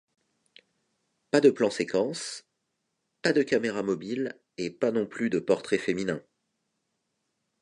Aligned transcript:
Pas 1.29 1.41
de 1.41 1.51
plan-séquence, 1.51 2.47
pas 3.21 3.33
de 3.33 3.43
caméra 3.43 3.83
mobile 3.83 4.35
et 4.57 4.71
pas 4.71 4.89
non 4.89 5.05
plus 5.05 5.29
de 5.29 5.37
portrait 5.37 5.77
féminin. 5.77 6.23